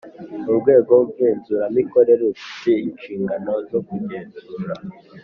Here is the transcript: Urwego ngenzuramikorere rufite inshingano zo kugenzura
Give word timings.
Urwego 0.49 0.93
ngenzuramikorere 1.07 2.23
rufite 2.31 2.71
inshingano 2.87 3.51
zo 3.69 3.79
kugenzura 3.87 4.73